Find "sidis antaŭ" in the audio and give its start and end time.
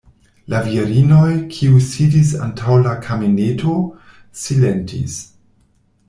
1.87-2.77